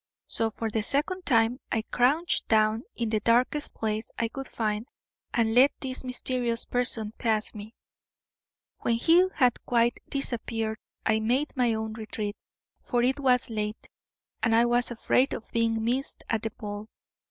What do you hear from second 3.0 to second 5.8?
the darkest place I could find and let